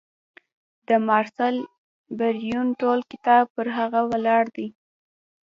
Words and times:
د 0.87 0.89
مارسل 1.07 1.55
بریون 2.17 2.67
ټول 2.81 2.99
کتاب 3.11 3.43
پر 3.55 3.67
هغه 3.77 3.99
ولاړ 4.11 4.43
دی. 4.55 4.67